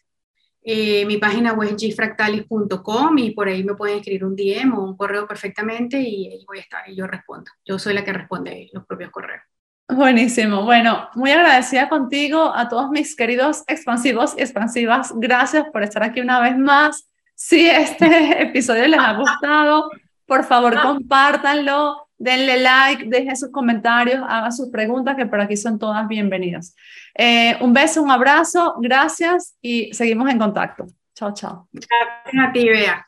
eh, 0.63 1.05
mi 1.05 1.17
página 1.17 1.53
web 1.53 1.75
es 1.75 1.95
gfractalis.com 1.95 3.17
y 3.17 3.31
por 3.31 3.47
ahí 3.47 3.63
me 3.63 3.73
pueden 3.73 3.97
escribir 3.97 4.25
un 4.25 4.35
DM 4.35 4.73
o 4.77 4.83
un 4.83 4.95
correo 4.95 5.27
perfectamente 5.27 5.99
y 5.99 6.27
ahí 6.27 6.45
voy 6.45 6.59
a 6.59 6.61
estar 6.61 6.87
y 6.87 6.95
yo 6.95 7.07
respondo. 7.07 7.49
Yo 7.65 7.79
soy 7.79 7.93
la 7.93 8.03
que 8.03 8.13
responde 8.13 8.69
los 8.73 8.85
propios 8.85 9.09
correos. 9.09 9.41
Buenísimo. 9.87 10.63
Bueno, 10.63 11.09
muy 11.15 11.31
agradecida 11.31 11.89
contigo 11.89 12.53
a 12.55 12.69
todos 12.69 12.89
mis 12.91 13.15
queridos 13.15 13.63
expansivos 13.67 14.35
y 14.37 14.41
expansivas. 14.41 15.13
Gracias 15.15 15.65
por 15.73 15.83
estar 15.83 16.03
aquí 16.03 16.21
una 16.21 16.39
vez 16.39 16.57
más. 16.57 17.09
Si 17.35 17.67
este 17.67 18.41
episodio 18.43 18.87
les 18.87 18.99
ha 18.99 19.13
gustado, 19.13 19.89
por 20.25 20.45
favor 20.45 20.79
compártanlo 20.81 22.07
denle 22.21 22.59
like, 22.59 23.05
dejen 23.07 23.35
sus 23.35 23.51
comentarios, 23.51 24.23
hagan 24.27 24.53
sus 24.53 24.69
preguntas, 24.69 25.15
que 25.15 25.25
por 25.25 25.41
aquí 25.41 25.57
son 25.57 25.79
todas 25.79 26.07
bienvenidas. 26.07 26.75
Eh, 27.15 27.57
un 27.61 27.73
beso, 27.73 28.01
un 28.01 28.11
abrazo, 28.11 28.75
gracias 28.79 29.57
y 29.61 29.91
seguimos 29.93 30.29
en 30.29 30.37
contacto. 30.37 30.85
Chao, 31.15 31.33
chao. 31.33 31.67
Gracias 31.71 32.47
a 32.47 32.51
ti, 32.51 32.69
Bea. 32.69 33.07